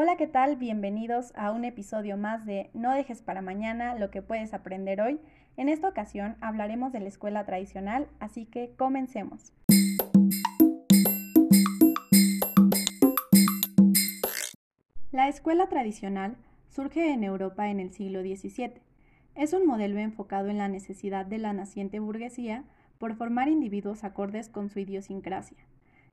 Hola, 0.00 0.16
¿qué 0.16 0.28
tal? 0.28 0.54
Bienvenidos 0.54 1.32
a 1.34 1.50
un 1.50 1.64
episodio 1.64 2.16
más 2.16 2.46
de 2.46 2.70
No 2.72 2.94
dejes 2.94 3.20
para 3.20 3.42
mañana 3.42 3.96
lo 3.96 4.12
que 4.12 4.22
puedes 4.22 4.54
aprender 4.54 5.00
hoy. 5.00 5.18
En 5.56 5.68
esta 5.68 5.88
ocasión 5.88 6.36
hablaremos 6.40 6.92
de 6.92 7.00
la 7.00 7.08
escuela 7.08 7.44
tradicional, 7.44 8.06
así 8.20 8.46
que 8.46 8.70
comencemos. 8.76 9.52
La 15.10 15.26
escuela 15.26 15.68
tradicional 15.68 16.36
surge 16.68 17.12
en 17.12 17.24
Europa 17.24 17.68
en 17.68 17.80
el 17.80 17.90
siglo 17.90 18.20
XVII. 18.20 18.74
Es 19.34 19.52
un 19.52 19.66
modelo 19.66 19.98
enfocado 19.98 20.46
en 20.46 20.58
la 20.58 20.68
necesidad 20.68 21.26
de 21.26 21.38
la 21.38 21.52
naciente 21.52 21.98
burguesía 21.98 22.62
por 22.98 23.16
formar 23.16 23.48
individuos 23.48 24.04
acordes 24.04 24.48
con 24.48 24.70
su 24.70 24.78
idiosincrasia. 24.78 25.58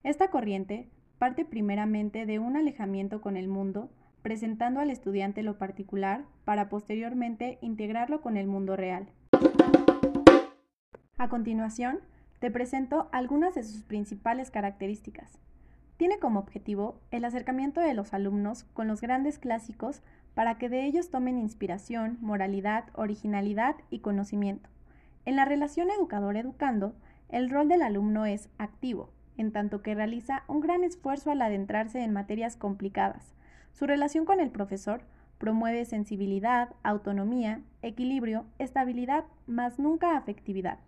Esta 0.02 0.32
corriente 0.32 0.90
parte 1.18 1.46
primeramente 1.46 2.26
de 2.26 2.40
un 2.40 2.58
alejamiento 2.58 3.22
con 3.22 3.38
el 3.38 3.48
mundo, 3.48 3.90
presentando 4.22 4.80
al 4.80 4.90
estudiante 4.90 5.44
lo 5.44 5.58
particular 5.58 6.26
para 6.46 6.70
posteriormente 6.70 7.58
integrarlo 7.62 8.22
con 8.22 8.38
el 8.38 8.48
mundo 8.48 8.76
real. 8.76 9.08
A 11.18 11.30
continuación, 11.30 12.00
te 12.40 12.52
presento 12.52 13.08
algunas 13.12 13.56
de 13.56 13.64
sus 13.64 13.84
principales 13.84 14.52
características. 14.52 15.40
Tiene 15.98 16.20
como 16.20 16.40
objetivo 16.40 17.00
el 17.12 17.24
acercamiento 17.24 17.80
de 17.80 17.94
los 17.94 18.14
alumnos 18.14 18.66
con 18.74 18.88
los 18.88 19.00
grandes 19.00 19.40
clásicos 19.40 20.02
para 20.34 20.58
que 20.58 20.68
de 20.68 20.86
ellos 20.86 21.10
tomen 21.10 21.38
inspiración, 21.38 22.18
moralidad, 22.20 22.86
originalidad 22.94 23.78
y 23.90 24.00
conocimiento. 24.00 24.70
En 25.24 25.38
la 25.38 25.46
relación 25.46 25.90
educador-educando, 25.90 26.94
el 27.30 27.50
rol 27.50 27.70
del 27.70 27.82
alumno 27.82 28.26
es 28.26 28.50
activo, 28.58 29.10
en 29.38 29.52
tanto 29.52 29.82
que 29.82 29.96
realiza 29.96 30.44
un 30.48 30.60
gran 30.60 30.84
esfuerzo 30.84 31.32
al 31.32 31.42
adentrarse 31.42 32.04
en 32.04 32.14
materias 32.14 32.56
complicadas. 32.56 33.34
Su 33.74 33.86
relación 33.86 34.26
con 34.26 34.40
el 34.40 34.52
profesor 34.52 35.02
promueve 35.38 35.86
sensibilidad, 35.86 36.70
autonomía, 36.84 37.62
equilibrio, 37.82 38.46
estabilidad, 38.60 39.26
más 39.48 39.80
nunca 39.80 40.18
afectividad. 40.18 40.80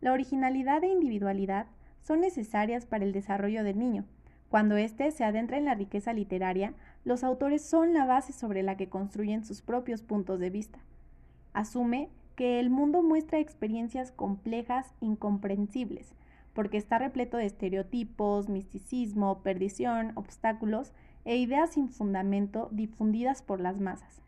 La 0.00 0.12
originalidad 0.12 0.82
e 0.84 0.88
individualidad 0.88 1.66
son 2.00 2.20
necesarias 2.20 2.86
para 2.86 3.04
el 3.04 3.12
desarrollo 3.12 3.64
del 3.64 3.78
niño. 3.78 4.04
Cuando 4.50 4.76
éste 4.76 5.10
se 5.10 5.24
adentra 5.24 5.56
en 5.56 5.64
la 5.64 5.74
riqueza 5.74 6.12
literaria, 6.12 6.74
los 7.04 7.24
autores 7.24 7.64
son 7.64 7.94
la 7.94 8.04
base 8.04 8.32
sobre 8.32 8.62
la 8.62 8.76
que 8.76 8.88
construyen 8.88 9.44
sus 9.44 9.62
propios 9.62 10.02
puntos 10.02 10.38
de 10.38 10.50
vista. 10.50 10.78
Asume 11.52 12.10
que 12.36 12.60
el 12.60 12.70
mundo 12.70 13.02
muestra 13.02 13.38
experiencias 13.38 14.12
complejas, 14.12 14.92
incomprensibles, 15.00 16.14
porque 16.54 16.78
está 16.78 16.98
repleto 16.98 17.36
de 17.36 17.46
estereotipos, 17.46 18.48
misticismo, 18.48 19.42
perdición, 19.42 20.12
obstáculos 20.14 20.92
e 21.24 21.36
ideas 21.36 21.72
sin 21.72 21.88
fundamento 21.88 22.68
difundidas 22.72 23.42
por 23.42 23.60
las 23.60 23.80
masas. 23.80 24.22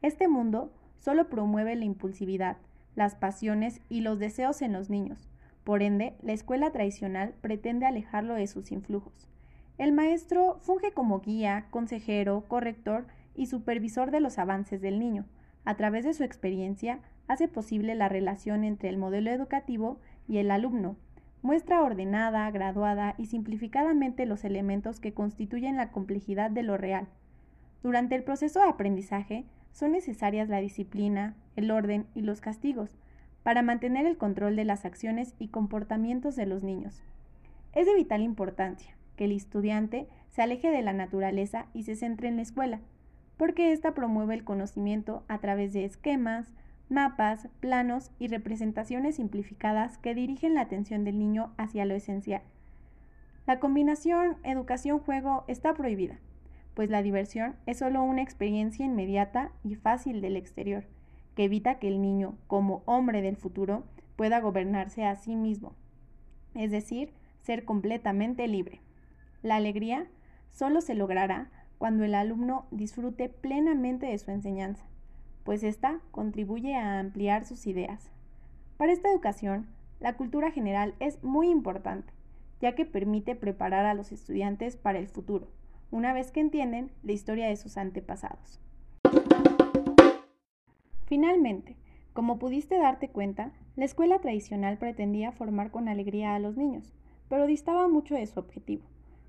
Este 0.00 0.28
mundo 0.28 0.72
solo 0.98 1.28
promueve 1.28 1.74
la 1.76 1.84
impulsividad, 1.84 2.56
las 2.94 3.14
pasiones 3.14 3.80
y 3.88 4.00
los 4.00 4.18
deseos 4.18 4.62
en 4.62 4.72
los 4.72 4.90
niños. 4.90 5.28
Por 5.64 5.82
ende, 5.82 6.14
la 6.22 6.32
escuela 6.32 6.70
tradicional 6.70 7.34
pretende 7.40 7.86
alejarlo 7.86 8.34
de 8.34 8.46
sus 8.46 8.72
influjos. 8.72 9.28
El 9.78 9.92
maestro 9.92 10.58
funge 10.60 10.92
como 10.92 11.20
guía, 11.20 11.66
consejero, 11.70 12.44
corrector 12.46 13.06
y 13.34 13.46
supervisor 13.46 14.10
de 14.10 14.20
los 14.20 14.38
avances 14.38 14.80
del 14.80 14.98
niño. 14.98 15.24
A 15.64 15.76
través 15.76 16.04
de 16.04 16.14
su 16.14 16.24
experiencia, 16.24 17.00
hace 17.28 17.48
posible 17.48 17.94
la 17.94 18.08
relación 18.08 18.64
entre 18.64 18.88
el 18.88 18.98
modelo 18.98 19.30
educativo 19.30 19.98
y 20.28 20.38
el 20.38 20.50
alumno, 20.50 20.96
muestra 21.42 21.82
ordenada, 21.82 22.50
graduada 22.50 23.14
y 23.18 23.26
simplificadamente 23.26 24.26
los 24.26 24.44
elementos 24.44 25.00
que 25.00 25.12
constituyen 25.12 25.76
la 25.76 25.90
complejidad 25.90 26.50
de 26.50 26.62
lo 26.62 26.76
real. 26.76 27.08
Durante 27.82 28.14
el 28.14 28.22
proceso 28.22 28.60
de 28.60 28.68
aprendizaje 28.68 29.44
son 29.72 29.92
necesarias 29.92 30.48
la 30.48 30.60
disciplina, 30.60 31.34
el 31.56 31.70
orden 31.70 32.06
y 32.14 32.22
los 32.22 32.40
castigos 32.40 32.96
para 33.42 33.62
mantener 33.62 34.06
el 34.06 34.16
control 34.16 34.56
de 34.56 34.64
las 34.64 34.84
acciones 34.84 35.34
y 35.38 35.48
comportamientos 35.48 36.36
de 36.36 36.46
los 36.46 36.62
niños. 36.62 37.02
Es 37.74 37.86
de 37.86 37.94
vital 37.94 38.22
importancia 38.22 38.94
que 39.16 39.24
el 39.24 39.32
estudiante 39.32 40.08
se 40.30 40.42
aleje 40.42 40.70
de 40.70 40.82
la 40.82 40.92
naturaleza 40.92 41.66
y 41.74 41.82
se 41.82 41.96
centre 41.96 42.28
en 42.28 42.36
la 42.36 42.42
escuela, 42.42 42.80
porque 43.36 43.72
ésta 43.72 43.94
promueve 43.94 44.34
el 44.34 44.44
conocimiento 44.44 45.24
a 45.28 45.38
través 45.38 45.72
de 45.72 45.84
esquemas, 45.84 46.54
mapas, 46.92 47.48
planos 47.60 48.12
y 48.18 48.28
representaciones 48.28 49.16
simplificadas 49.16 49.98
que 49.98 50.14
dirigen 50.14 50.54
la 50.54 50.60
atención 50.60 51.04
del 51.04 51.18
niño 51.18 51.52
hacia 51.56 51.84
lo 51.84 51.94
esencial. 51.94 52.42
La 53.46 53.58
combinación 53.58 54.36
educación-juego 54.44 55.44
está 55.48 55.74
prohibida, 55.74 56.18
pues 56.74 56.90
la 56.90 57.02
diversión 57.02 57.56
es 57.66 57.78
solo 57.78 58.02
una 58.04 58.22
experiencia 58.22 58.84
inmediata 58.84 59.50
y 59.64 59.74
fácil 59.74 60.20
del 60.20 60.36
exterior, 60.36 60.84
que 61.34 61.44
evita 61.44 61.78
que 61.78 61.88
el 61.88 62.00
niño, 62.00 62.36
como 62.46 62.82
hombre 62.84 63.22
del 63.22 63.36
futuro, 63.36 63.84
pueda 64.14 64.40
gobernarse 64.40 65.04
a 65.04 65.16
sí 65.16 65.34
mismo, 65.34 65.74
es 66.54 66.70
decir, 66.70 67.12
ser 67.40 67.64
completamente 67.64 68.46
libre. 68.46 68.80
La 69.42 69.56
alegría 69.56 70.06
solo 70.52 70.80
se 70.80 70.94
logrará 70.94 71.50
cuando 71.78 72.04
el 72.04 72.14
alumno 72.14 72.66
disfrute 72.70 73.28
plenamente 73.28 74.06
de 74.06 74.18
su 74.18 74.30
enseñanza 74.30 74.84
pues 75.44 75.62
ésta 75.62 76.00
contribuye 76.10 76.74
a 76.74 76.98
ampliar 76.98 77.44
sus 77.44 77.66
ideas. 77.66 78.10
Para 78.76 78.92
esta 78.92 79.10
educación, 79.10 79.66
la 80.00 80.16
cultura 80.16 80.50
general 80.50 80.94
es 81.00 81.22
muy 81.22 81.48
importante, 81.48 82.12
ya 82.60 82.74
que 82.74 82.84
permite 82.84 83.34
preparar 83.34 83.86
a 83.86 83.94
los 83.94 84.12
estudiantes 84.12 84.76
para 84.76 84.98
el 84.98 85.08
futuro, 85.08 85.48
una 85.90 86.12
vez 86.12 86.30
que 86.30 86.40
entienden 86.40 86.90
la 87.02 87.12
historia 87.12 87.48
de 87.48 87.56
sus 87.56 87.76
antepasados. 87.76 88.60
Finalmente, 91.06 91.76
como 92.12 92.38
pudiste 92.38 92.78
darte 92.78 93.08
cuenta, 93.08 93.52
la 93.76 93.84
escuela 93.84 94.20
tradicional 94.20 94.78
pretendía 94.78 95.32
formar 95.32 95.70
con 95.70 95.88
alegría 95.88 96.34
a 96.34 96.38
los 96.38 96.56
niños, 96.56 96.92
pero 97.28 97.46
distaba 97.46 97.88
mucho 97.88 98.14
de 98.14 98.26
su 98.26 98.38
objetivo 98.38 98.84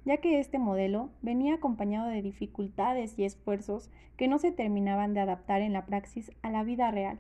ya 0.06 0.18
que 0.18 0.40
este 0.40 0.60
modelo 0.60 1.10
venía 1.22 1.56
acompañado 1.56 2.10
de 2.10 2.22
dificultades 2.22 3.18
y 3.18 3.24
esfuerzos 3.24 3.90
que 4.18 4.28
no 4.28 4.38
se 4.38 4.52
terminaban 4.52 5.14
de 5.14 5.22
adaptar 5.22 5.62
en 5.62 5.74
la 5.74 5.86
praxis 5.86 6.32
a 6.42 6.52
la 6.52 6.64
vida 6.64 6.92
real. 6.92 7.20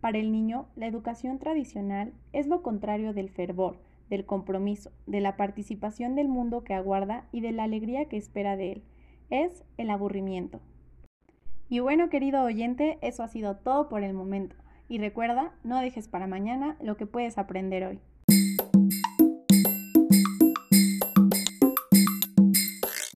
Para 0.00 0.18
el 0.18 0.32
niño, 0.32 0.66
la 0.76 0.86
educación 0.86 1.38
tradicional 1.38 2.12
es 2.32 2.46
lo 2.46 2.62
contrario 2.62 3.12
del 3.12 3.30
fervor, 3.30 3.78
del 4.10 4.26
compromiso, 4.26 4.90
de 5.06 5.20
la 5.20 5.36
participación 5.36 6.14
del 6.14 6.28
mundo 6.28 6.64
que 6.64 6.74
aguarda 6.74 7.26
y 7.32 7.40
de 7.40 7.52
la 7.52 7.64
alegría 7.64 8.06
que 8.06 8.16
espera 8.16 8.56
de 8.56 8.72
él. 8.72 8.82
Es 9.30 9.64
el 9.78 9.90
aburrimiento. 9.90 10.60
Y 11.68 11.80
bueno, 11.80 12.10
querido 12.10 12.42
oyente, 12.42 12.98
eso 13.00 13.22
ha 13.22 13.28
sido 13.28 13.56
todo 13.56 13.88
por 13.88 14.02
el 14.02 14.12
momento. 14.12 14.56
Y 14.88 14.98
recuerda, 14.98 15.54
no 15.64 15.80
dejes 15.80 16.08
para 16.08 16.26
mañana 16.26 16.76
lo 16.80 16.96
que 16.96 17.06
puedes 17.06 17.38
aprender 17.38 17.84
hoy. 17.84 18.00